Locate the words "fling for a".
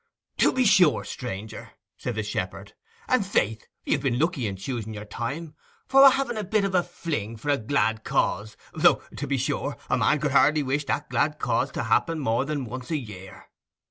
6.81-7.57